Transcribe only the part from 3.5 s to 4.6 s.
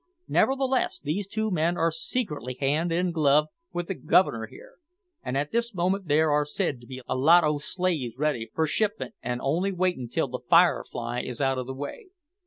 with the Governor